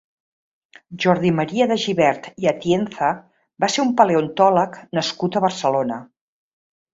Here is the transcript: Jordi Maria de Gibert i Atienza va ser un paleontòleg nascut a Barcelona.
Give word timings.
Jordi 1.03 1.31
Maria 1.39 1.67
de 1.71 1.77
Gibert 1.83 2.29
i 2.45 2.49
Atienza 2.53 3.11
va 3.65 3.69
ser 3.75 3.85
un 3.85 3.93
paleontòleg 4.01 4.81
nascut 5.01 5.39
a 5.39 5.45
Barcelona. 5.47 6.01